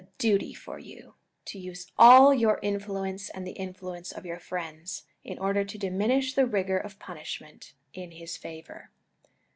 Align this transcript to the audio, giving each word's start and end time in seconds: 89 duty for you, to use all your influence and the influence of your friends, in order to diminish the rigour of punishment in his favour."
89 0.01 0.13
duty 0.17 0.53
for 0.55 0.79
you, 0.79 1.13
to 1.45 1.59
use 1.59 1.91
all 1.95 2.33
your 2.33 2.57
influence 2.63 3.29
and 3.29 3.45
the 3.45 3.51
influence 3.51 4.11
of 4.11 4.25
your 4.25 4.39
friends, 4.39 5.03
in 5.23 5.37
order 5.37 5.63
to 5.63 5.77
diminish 5.77 6.33
the 6.33 6.47
rigour 6.47 6.79
of 6.79 6.97
punishment 6.97 7.75
in 7.93 8.09
his 8.09 8.35
favour." 8.35 8.89